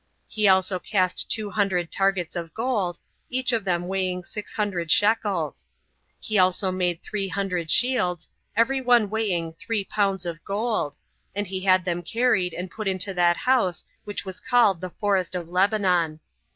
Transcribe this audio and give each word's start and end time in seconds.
He 0.27 0.47
also 0.47 0.79
cast 0.79 1.29
two 1.29 1.51
hundred 1.51 1.91
targets 1.91 2.35
of 2.35 2.55
gold, 2.55 2.97
each 3.29 3.51
of 3.51 3.63
them 3.65 3.87
weighing 3.87 4.23
six 4.23 4.53
hundred 4.53 4.89
shekels. 4.89 5.67
He 6.19 6.39
also 6.39 6.71
made 6.71 7.03
three 7.03 7.27
hundred 7.27 7.69
shields, 7.69 8.27
every 8.57 8.81
one 8.81 9.11
weighing 9.11 9.53
three 9.53 9.83
pounds 9.83 10.25
of 10.25 10.43
gold, 10.43 10.97
and 11.35 11.45
he 11.45 11.59
had 11.65 11.85
them 11.85 12.01
carried 12.01 12.55
and 12.55 12.71
put 12.71 12.87
into 12.87 13.13
that 13.13 13.37
house 13.37 13.85
which 14.03 14.25
was 14.25 14.39
called 14.39 14.81
The 14.81 14.89
Forest 14.89 15.35
of 15.35 15.47
Lebanon. 15.49 16.19